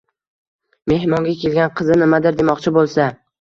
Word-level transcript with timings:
Mehmonga 0.91 1.33
kelgan 1.43 1.75
qizi 1.81 1.99
nimadir 2.05 2.41
demoqchi 2.41 2.75
boʻlsa 2.81 3.09